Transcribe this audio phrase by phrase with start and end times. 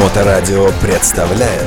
[0.00, 1.62] Моторадио представляет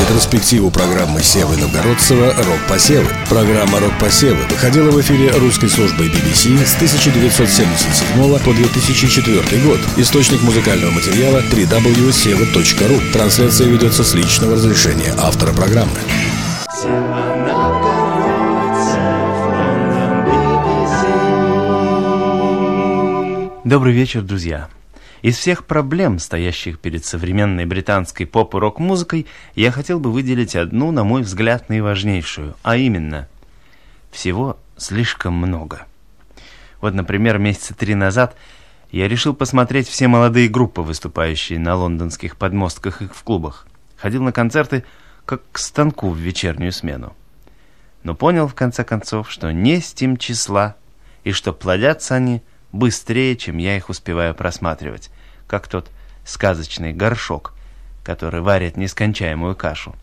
[0.00, 3.08] Ретроспективу программы Севы Новгородцева «Рок-посевы».
[3.28, 9.80] Программа «Рок-посевы» выходила в эфире русской службой BBC с 1977 по 2004 год.
[9.96, 13.12] Источник музыкального материала www.seva.ru.
[13.12, 15.90] Трансляция ведется с личного разрешения автора программы.
[23.64, 24.68] Добрый вечер, друзья.
[25.22, 30.90] Из всех проблем, стоящих перед современной британской поп- и рок-музыкой, я хотел бы выделить одну,
[30.90, 33.28] на мой взгляд, наиважнейшую, а именно
[34.10, 35.86] всего слишком много.
[36.80, 38.36] Вот, например, месяца три назад
[38.92, 43.66] я решил посмотреть все молодые группы, выступающие на лондонских подмостках и в клубах.
[43.96, 44.84] Ходил на концерты
[45.24, 47.14] как к станку в вечернюю смену.
[48.02, 50.76] Но понял, в конце концов, что не с тем числа,
[51.24, 52.42] и что плодятся они
[52.76, 55.10] быстрее, чем я их успеваю просматривать
[55.46, 55.90] как тот
[56.24, 57.54] сказочный горшок,
[58.04, 59.94] который варит нескончаемую кашу.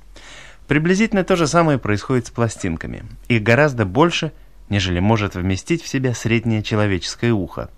[0.68, 3.04] Приблизительно то же самое происходит с пластинками.
[3.28, 4.32] Их гораздо больше,
[4.70, 7.70] нежели может вместить в себя среднее человеческое ухо.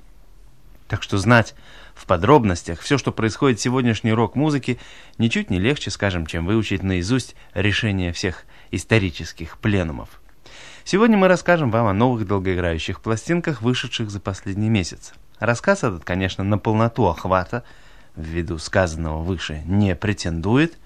[0.88, 1.56] Так что знать
[1.96, 4.78] в подробностях все, что происходит в сегодняшней рок-музыке,
[5.18, 10.10] ничуть не легче, скажем, чем выучить наизусть решение всех исторических пленумов.
[10.88, 15.14] Сегодня мы расскажем вам о новых долгоиграющих пластинках, вышедших за последний месяц.
[15.40, 17.64] Рассказ этот, конечно, на полноту охвата,
[18.16, 20.78] ввиду сказанного выше, не претендует,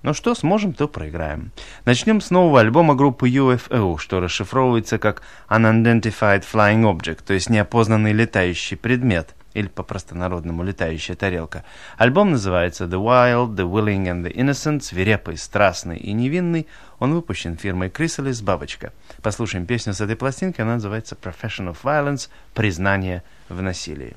[0.00, 1.52] но что сможем, то проиграем.
[1.84, 8.14] Начнем с нового альбома группы UFO, что расшифровывается как Unidentified Flying Object, то есть неопознанный
[8.14, 11.64] летающий предмет, или по-простонародному летающая тарелка.
[11.96, 16.66] Альбом называется The Wild, The Willing and the Innocent, свирепый, страстный и невинный.
[16.98, 18.92] Он выпущен фирмой Chrysalis Бабочка.
[19.22, 24.16] Послушаем песню с этой пластинки, она называется Profession of Violence, признание в насилии.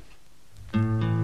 [0.73, 1.16] Hey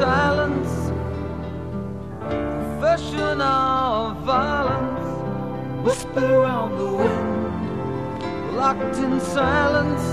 [0.00, 0.72] silence.
[2.20, 5.08] Profession of violence.
[5.84, 10.06] Whisper on the wind, locked in silence.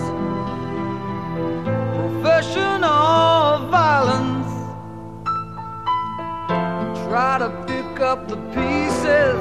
[1.95, 4.51] Profession of violence
[7.05, 9.39] try to pick up the pieces,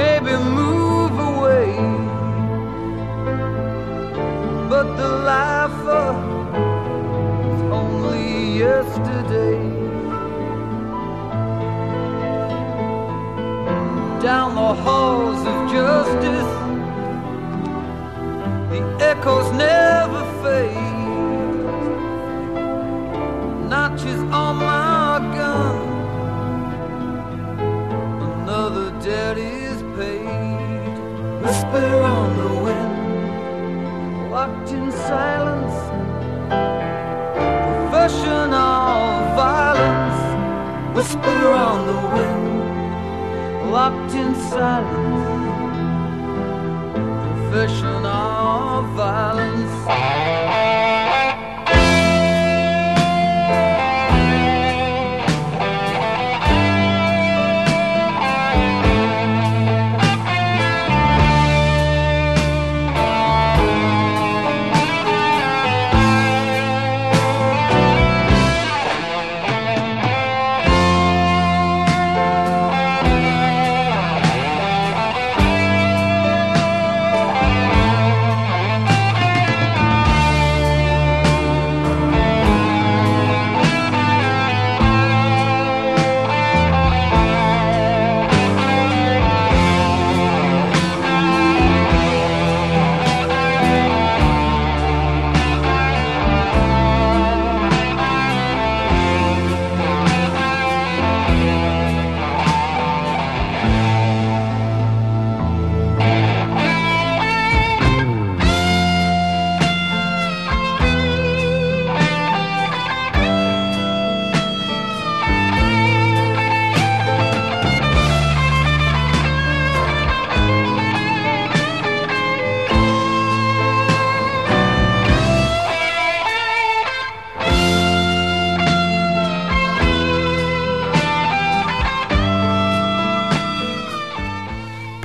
[0.00, 1.70] maybe move away.
[4.68, 5.51] But the lifer
[9.32, 9.58] yesterday.
[14.22, 16.52] Down the halls of justice,
[18.70, 21.00] the echoes never fade
[23.68, 25.76] notches on my gun.
[28.42, 30.92] Another debt is paid.
[31.42, 35.76] Whisper on the wind, locked in silence.
[37.90, 38.81] Profession of violence.
[40.94, 45.72] Whisper on the wind, locked in silence.
[47.50, 49.51] Profession of violence.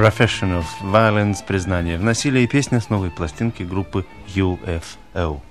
[0.07, 5.42] Profession of Violence, признание в насилии песня с новой пластинки группы UFO.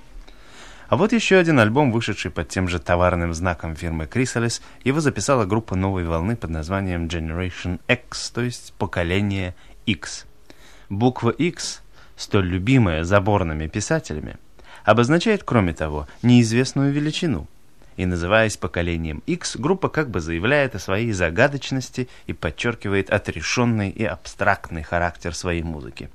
[0.89, 4.61] А вот еще один альбом, вышедший под тем же товарным знаком фирмы Chrysalis.
[4.83, 9.53] Его записала группа новой волны под названием Generation X, то есть поколение
[9.85, 10.25] X.
[10.89, 11.83] Буква X,
[12.15, 14.37] столь любимая заборными писателями,
[14.83, 17.45] обозначает, кроме того, неизвестную величину–
[17.97, 24.05] и называясь поколением X, группа как бы заявляет о своей загадочности и подчеркивает отрешенный и
[24.05, 26.09] абстрактный характер своей музыки.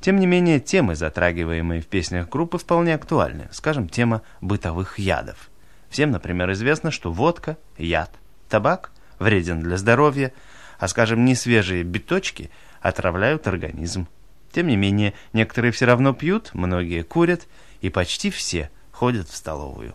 [0.00, 3.48] Тем не менее, темы, затрагиваемые в песнях группы, вполне актуальны.
[3.50, 5.50] Скажем, тема бытовых ядов.
[5.90, 8.12] Всем, например, известно, что водка– яд,
[8.48, 10.32] табак– вреден для здоровья,
[10.78, 12.50] а, скажем, несвежие биточки
[12.80, 14.06] отравляют организм.
[14.52, 17.46] Тем не менее, некоторые все равно пьют, многие курят,
[17.80, 19.94] и почти все ходят в столовую.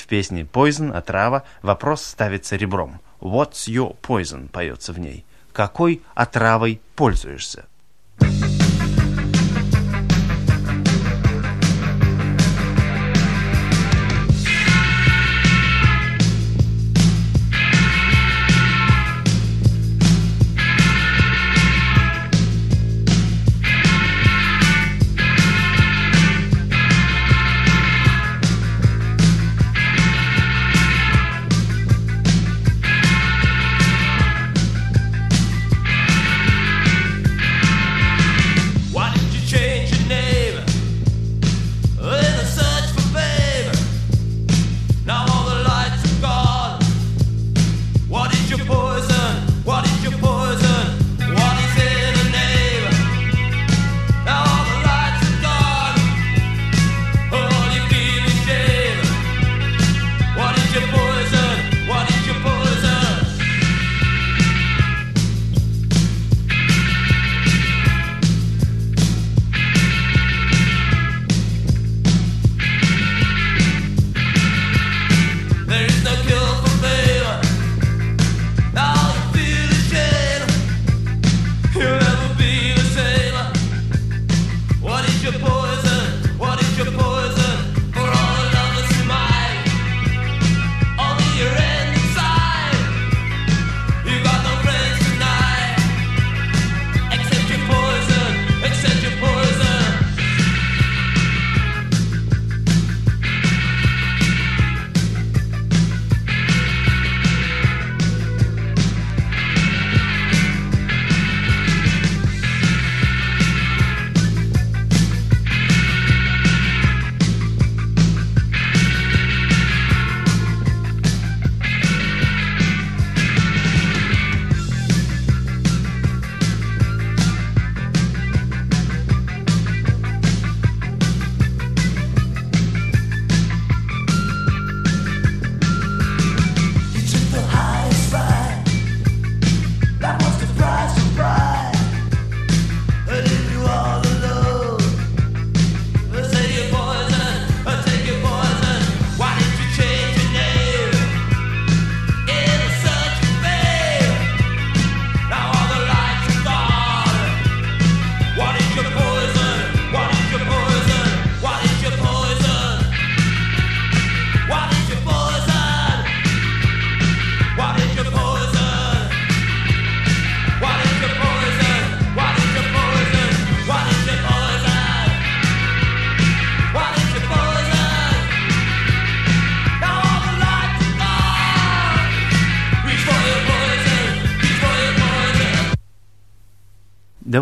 [0.00, 3.00] В песне «Poison» отрава вопрос ставится ребром.
[3.20, 5.26] «What's your poison?» поется в ней.
[5.52, 7.66] «Какой отравой пользуешься?»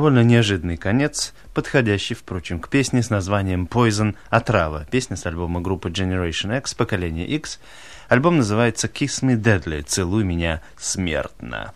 [0.09, 4.87] Довольно неожиданный конец, подходящий, впрочем, к песне с названием Poison Отрава.
[4.91, 7.61] Песня с альбома группы Generation X, поколение X.
[8.09, 11.75] Альбом называется Kiss Me Deadly, Целуй меня смертно.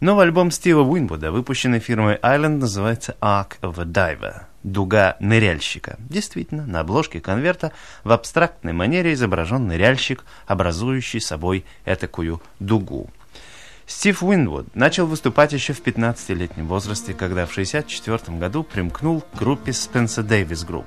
[0.00, 4.42] Новый альбом Стива Уинвуда, выпущенный фирмой Island, называется Arc of a Diver.
[4.62, 5.96] Дуга ныряльщика.
[5.98, 7.72] Действительно, на обложке конверта
[8.04, 13.08] в абстрактной манере изображен ныряльщик, образующий собой этакую дугу.
[13.94, 19.70] Стив Уинвуд начал выступать еще в 15-летнем возрасте, когда в 1964 году примкнул к группе
[19.70, 20.86] Spencer Davis Group.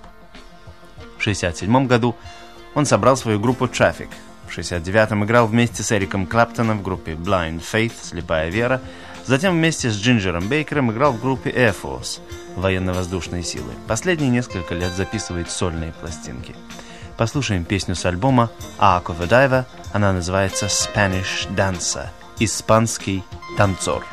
[1.17, 2.15] В 1967 году
[2.73, 4.09] он собрал свою группу Traffic.
[4.47, 8.81] В 1969 играл вместе с Эриком Клаптоном в группе Blind Faith, Слепая Вера.
[9.25, 12.19] Затем вместе с Джинджером Бейкером играл в группе Air Force,
[12.55, 13.71] военно-воздушные силы.
[13.87, 16.55] Последние несколько лет записывает сольные пластинки.
[17.17, 19.65] Послушаем песню с альбома Ark of a Diver.
[19.93, 22.07] Она называется Spanish Dancer–
[22.39, 23.23] испанский
[23.57, 24.05] танцор.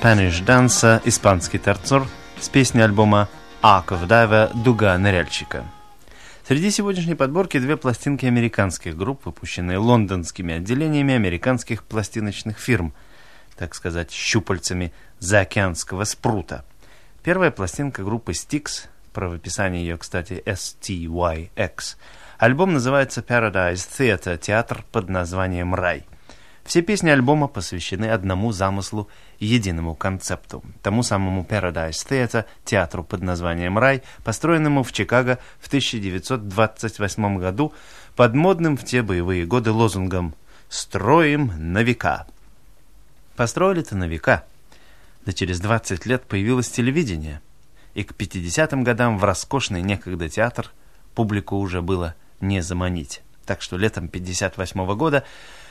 [0.00, 2.06] Spanish Dancer, испанский танцор,
[2.38, 3.28] с песни альбома
[3.62, 5.64] Ark of Diver «Дуга ныряльщика».
[6.46, 12.92] Среди сегодняшней подборки две пластинки американских групп, выпущенные лондонскими отделениями американских пластиночных фирм,
[13.56, 16.64] так сказать, щупальцами заокеанского спрута.
[17.24, 21.96] Первая пластинка группы Styx, правописание ее, кстати, S-T-Y-X.
[22.38, 26.04] Альбом называется Paradise Theater, театр под названием «Рай».
[26.68, 29.08] Все песни альбома посвящены одному замыслу,
[29.40, 37.38] единому концепту, тому самому Paradise Theater, театру под названием «Рай», построенному в Чикаго в 1928
[37.38, 37.72] году
[38.16, 40.34] под модным в те боевые годы лозунгом
[40.68, 42.26] «Строим на века».
[43.36, 44.44] Построили-то на века.
[45.24, 47.40] Да через 20 лет появилось телевидение,
[47.94, 50.70] и к 50-м годам в роскошный некогда театр
[51.14, 53.22] публику уже было не заманить.
[53.46, 55.24] Так что летом 58 -го года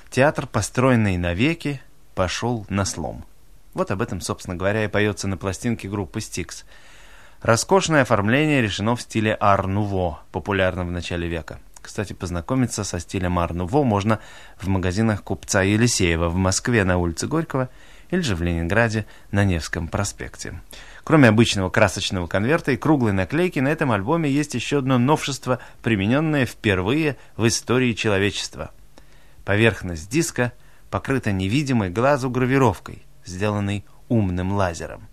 [0.10, 1.82] театр, построенный навеки,
[2.16, 3.26] пошел на слом.
[3.78, 6.64] Вот об этом, собственно говоря, и поется на пластинке группы Styx.
[7.44, 11.60] Роскошное оформление решено в стиле ар-нуво, популярном в начале века.
[11.80, 14.20] Кстати, познакомиться со стилем ар-нуво можно
[14.60, 17.70] в магазинах купца Елисеева в Москве на улице Горького
[18.10, 20.60] или же в Ленинграде на Невском проспекте.
[21.04, 26.48] Кроме обычного красочного конверта и круглой наклейки, на этом альбоме есть еще одно новшество, примененное
[26.48, 28.72] впервые в истории человечества.
[29.46, 30.52] Поверхность диска
[30.90, 35.08] покрыта невидимой глазу гравировкой, сделанной умным лазером.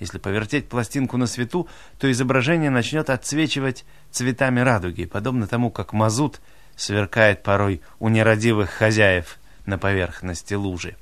[0.00, 6.40] Если повертеть пластинку на свету, то изображение начнет отсвечивать цветами радуги, подобно тому, как мазут
[6.76, 10.96] сверкает порой у нерадивых хозяев на поверхности лужи.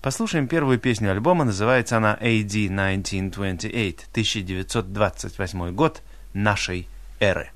[0.00, 6.02] Послушаем первую песню альбома, называется она AD 1928, 1928 год
[6.34, 6.88] нашей
[7.20, 7.50] эры.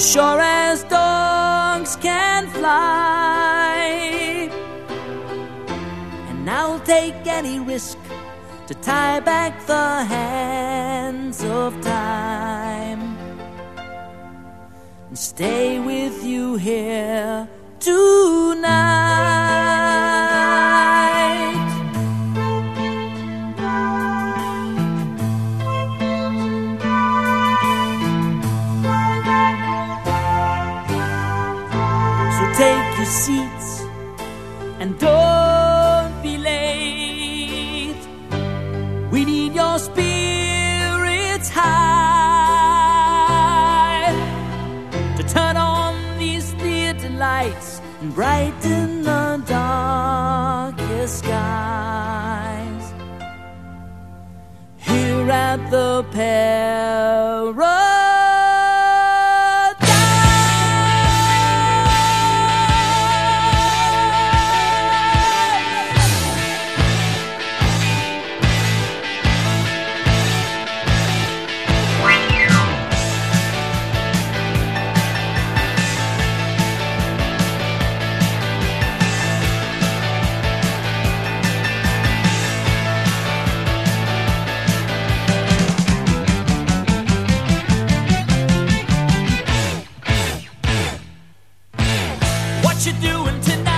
[0.00, 4.48] As sure as dogs can fly.
[6.30, 7.98] And I'll take any risk
[8.68, 13.14] to tie back the hands of time.
[15.08, 17.46] And stay with you here
[17.78, 19.29] tonight.
[33.10, 33.80] Seats
[34.78, 38.02] and don't be late.
[39.10, 41.72] We need your spirits high
[45.16, 52.92] to turn on these theater lights and brighten the darkest skies.
[54.78, 57.69] Here at the Paradise.
[92.80, 93.69] what you doing tonight?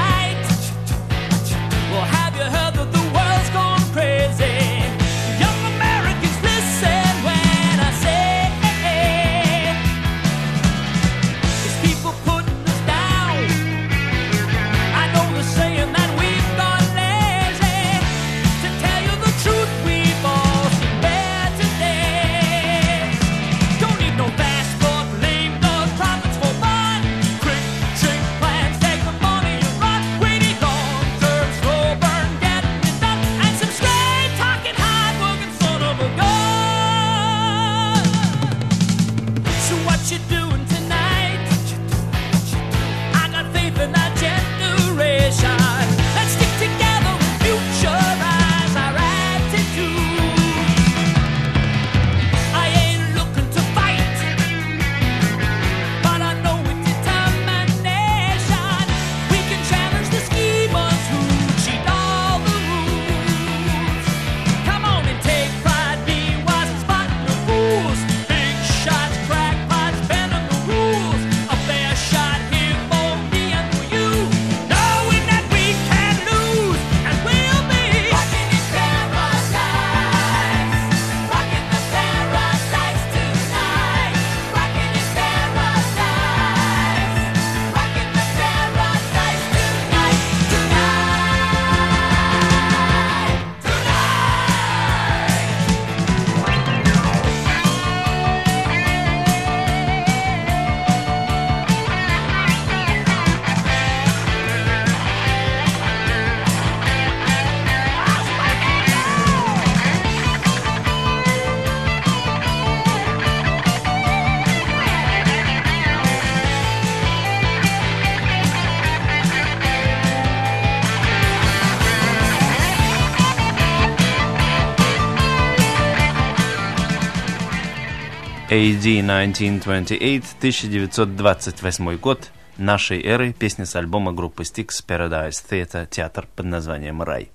[128.53, 136.45] AD 1928, 1928 год нашей эры, песня с альбома группы Styx Paradise Theater, театр под
[136.45, 137.31] названием «Рай».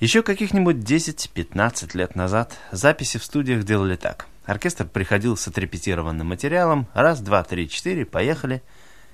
[0.00, 4.26] Еще каких-нибудь 10-15 лет назад записи в студиях делали так.
[4.44, 8.64] Оркестр приходил с отрепетированным материалом, раз, два, три, четыре, поехали.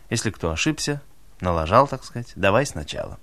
[0.08, 1.02] Если кто ошибся,
[1.42, 3.18] налажал, так сказать, давай сначала.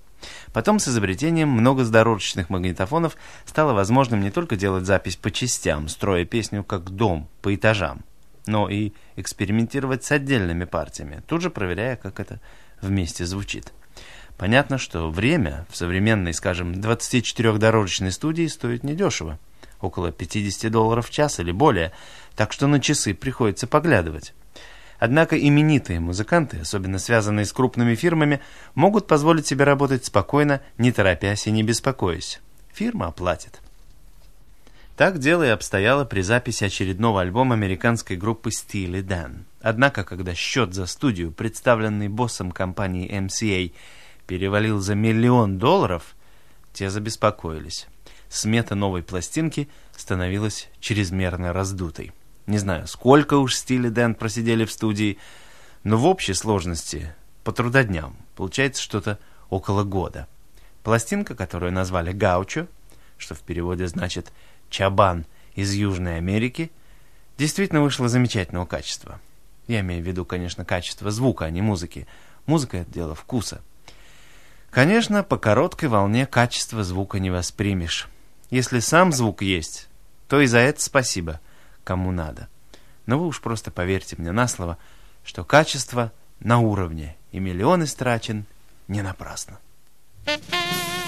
[0.53, 6.63] Потом с изобретением многоздорожечных магнитофонов стало возможным не только делать запись по частям, строя песню
[6.63, 8.03] как дом, по этажам,
[8.45, 12.39] но и экспериментировать с отдельными партиями, тут же проверяя, как это
[12.81, 13.73] вместе звучит.
[14.37, 19.37] Понятно, что время в современной, скажем, 24-дорожечной студии стоит недешево,
[19.81, 21.91] около 50 долларов в час или более,
[22.35, 24.33] так что на часы приходится поглядывать.
[24.99, 28.41] Однако именитые музыканты, особенно связанные с крупными фирмами,
[28.75, 32.41] могут позволить себе работать спокойно, не торопясь и не беспокоясь.
[32.73, 33.61] Фирма оплатит.
[34.97, 39.43] Так дело и обстояло при записи очередного альбома американской группы Steely Dan.
[39.61, 43.71] Однако, когда счет за студию, представленный боссом компании MCA,
[44.27, 46.15] перевалил за миллион долларов,
[46.73, 47.87] те забеспокоились.
[48.27, 52.11] Смета новой пластинки становилась чрезмерно раздутой.
[52.49, 55.19] Не знаю, сколько уж Стиль Дэн просидели в студии,
[55.83, 59.19] но в общей сложности по трудодням получается что-то
[59.51, 60.27] около года.
[60.81, 62.65] Пластинка, которую назвали «Гаучо»,
[63.19, 64.31] что в переводе значит
[64.71, 66.71] «чабан из Южной Америки»,
[67.37, 69.21] действительно вышла замечательного качества.
[69.67, 72.07] Я имею в виду, конечно, качество звука, а не музыки.
[72.47, 73.61] Музыка— это дело вкуса.
[74.71, 78.09] Конечно, по короткой волне качество звука не воспримешь.
[78.49, 79.87] Если сам звук есть,
[80.27, 81.39] то и за это спасибо—
[81.83, 82.47] кому надо.
[83.05, 84.77] Но вы уж просто поверьте мне на слово,
[85.23, 88.45] что качество на уровне, и миллион истрачен
[88.87, 89.59] не напрасно.
[90.25, 90.98] Just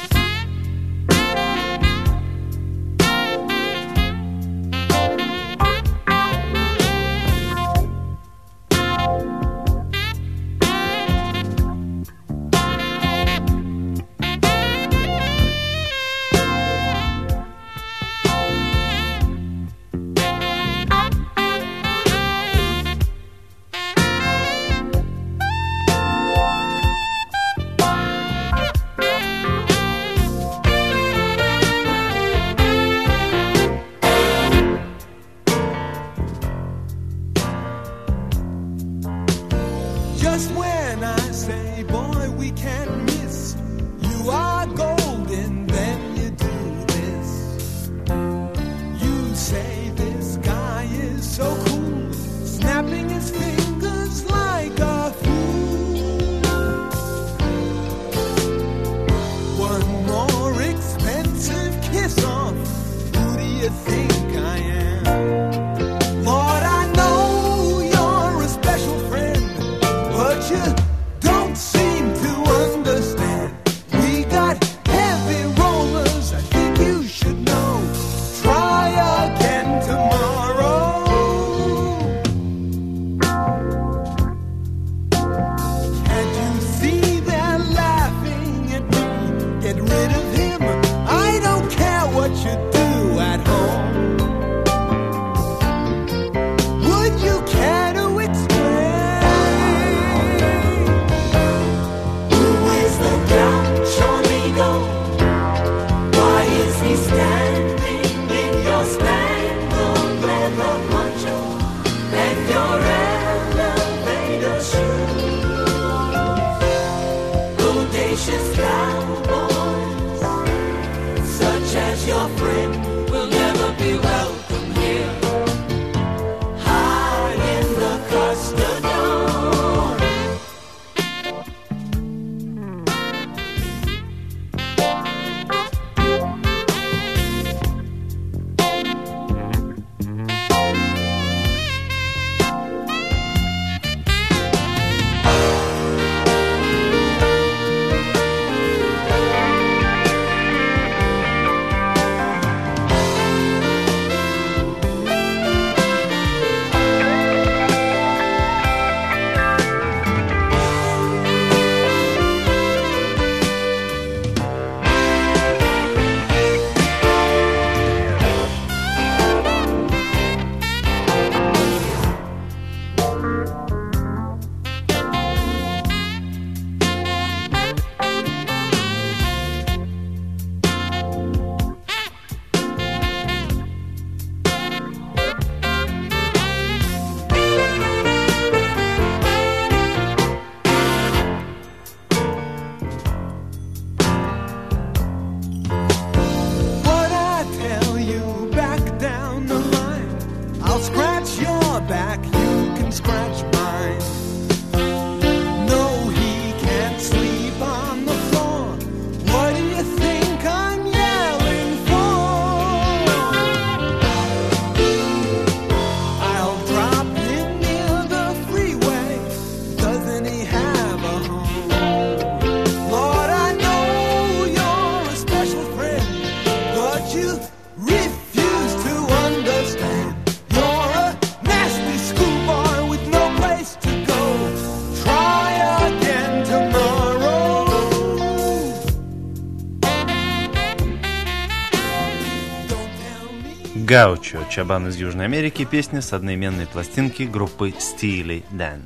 [243.91, 248.85] Гаучо, чабан из Южной Америки, песня с одноименной пластинки группы Steely Dan.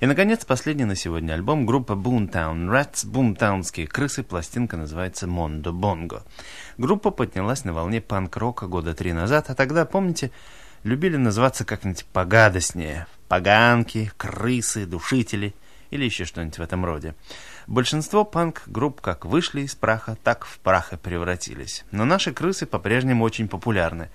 [0.00, 6.22] И, наконец, последний на сегодня альбом группы Boomtown Rats, бумтаунские крысы, пластинка называется Mondo Bongo.
[6.78, 10.32] Группа поднялась на волне панк-рока года три назад, а тогда, помните,
[10.82, 13.06] любили называться как-нибудь погадостнее.
[13.28, 15.54] Поганки, крысы, душители
[15.90, 17.14] или еще что-нибудь в этом роде.
[17.68, 21.84] Большинство панк-групп как вышли из праха, так в прах и превратились.
[21.92, 24.08] Но наши крысы по-прежнему очень популярны.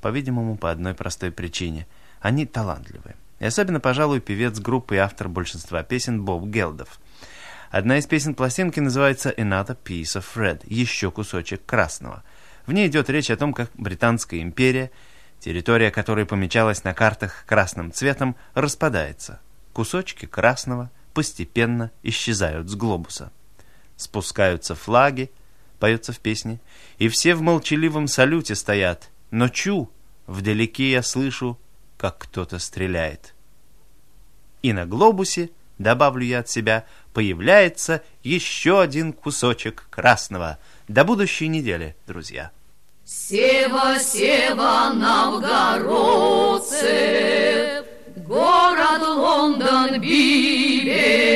[0.00, 1.86] По-видимому, по одной простой причине.
[2.20, 3.16] Они талантливые.
[3.38, 7.00] И особенно, пожалуй, певец группы и автор большинства песен Боб Гелдов.
[7.70, 12.22] Одна из песен пластинки называется «Another Piece of Red»– «Еще кусочек красного».
[12.66, 14.90] В ней идет речь о том, как Британская империя,
[15.38, 19.40] территория которой помечалась на картах красным цветом, распадается.
[19.72, 23.32] Кусочки красного– постепенно исчезают с глобуса.
[23.96, 25.30] Спускаются флаги,
[25.78, 26.60] поется в песне,
[26.98, 29.10] и все в молчаливом салюте стоят.
[29.30, 29.90] Но чу,
[30.26, 31.58] вдалеке я слышу,
[31.96, 33.34] как кто-то стреляет.
[34.62, 40.58] И на глобусе, добавлю я от себя, появляется еще один кусочек красного.
[40.88, 42.50] До будущей недели, друзья.
[43.04, 45.84] Сева, Сева, новгородцы,
[48.16, 51.30] город Лондон, BBC.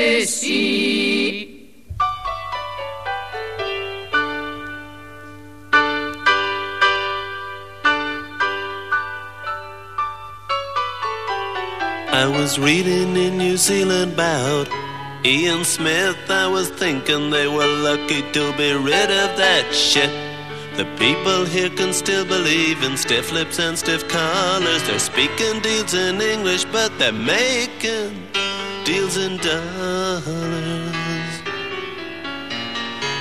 [12.15, 14.69] I was reading in New Zealand about
[15.27, 16.17] Ian Smith.
[16.31, 20.13] I was thinking they were lucky to be rid of that shit.
[20.77, 24.87] The people here can still believe in stiff lips and stiff collars.
[24.87, 28.29] They're speaking deals in English, but they're making
[28.85, 30.94] deals in dollars.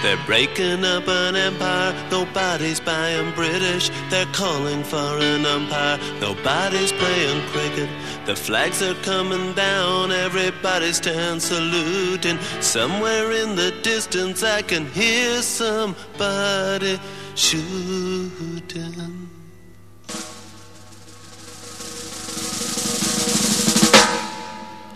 [0.04, 3.90] They're breaking up an empire, nobody's buying British.
[4.10, 7.90] They're calling for an umpire, nobody's playing cricket.
[8.26, 12.38] The flags are coming down, everybody stands saluting.
[12.60, 17.00] Somewhere in the distance, I can hear somebody
[17.36, 19.30] shooting.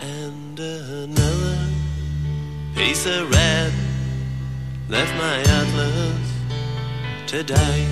[0.02, 1.58] And another
[2.74, 3.87] piece of red
[4.88, 6.32] left my atlas
[7.26, 7.86] to die.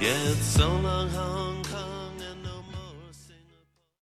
[0.00, 1.43] Yet so long home.